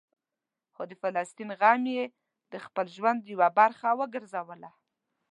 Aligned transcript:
خو 0.73 0.81
د 0.89 0.93
فلسطین 1.01 1.49
غم 1.59 1.83
یې 1.95 2.03
د 2.51 2.53
خپل 2.65 2.85
ژوند 2.95 3.19
یوه 3.33 3.47
برخه 3.59 3.89
وګرځوله. 3.99 4.69